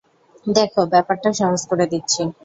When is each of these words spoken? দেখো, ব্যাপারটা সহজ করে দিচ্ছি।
দেখো, 0.47 0.81
ব্যাপারটা 0.93 1.29
সহজ 1.39 1.61
করে 1.69 1.85
দিচ্ছি। 1.91 2.21